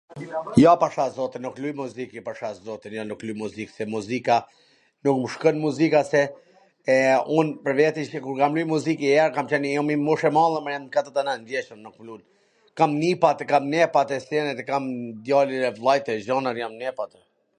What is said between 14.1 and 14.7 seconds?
e senet e